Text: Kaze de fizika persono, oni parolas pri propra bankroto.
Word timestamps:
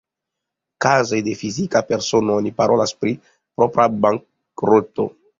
Kaze 0.83 1.17
de 1.25 1.33
fizika 1.41 1.81
persono, 1.91 2.37
oni 2.41 2.51
parolas 2.61 2.93
pri 3.03 3.13
propra 3.61 3.85
bankroto. 4.07 5.07